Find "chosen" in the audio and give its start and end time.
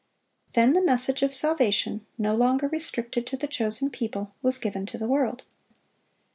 3.45-3.91